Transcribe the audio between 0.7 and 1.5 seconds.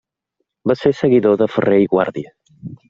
Va ser seguidor